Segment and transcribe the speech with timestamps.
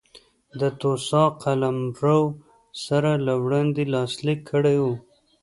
[0.59, 2.21] د توسا قلمرو
[2.85, 4.85] سره له وړاندې لاسلیک کړی و.